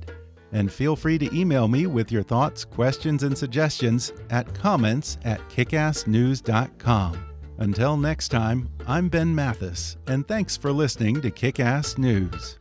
[0.51, 5.47] And feel free to email me with your thoughts, questions, and suggestions at comments at
[5.49, 7.26] kickassnews.com.
[7.59, 12.57] Until next time, I'm Ben Mathis, and thanks for listening to Kickass News.